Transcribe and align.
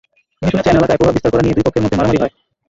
তিনি 0.39 0.51
শুনেছেন 0.51 0.79
এলাকায় 0.79 0.99
প্রভাব 0.99 1.13
বিস্তার 1.15 1.33
করা 1.33 1.43
নিয়ে 1.43 1.55
দুই 1.57 1.65
পক্ষের 1.65 1.83
মধ্যে 1.83 1.97
মারামারি 1.97 2.19
হয়। 2.21 2.33